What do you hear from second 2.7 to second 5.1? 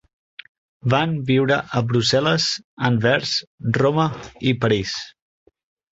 Anvers, Roma i París.